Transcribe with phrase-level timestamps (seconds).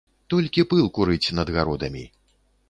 [0.33, 2.03] Толькі пыл курыць над гародамі.